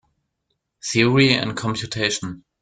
Theory 0.83 1.29
and 1.35 1.55
Computation. 1.55 2.43